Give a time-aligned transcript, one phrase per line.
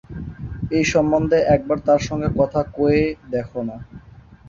[0.71, 3.75] এ সম্বন্ধে একবার তাঁর সঙ্গে কথা কয়েই দেখো-না।